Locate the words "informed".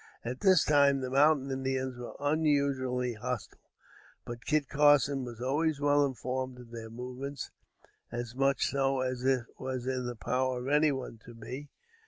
6.03-6.57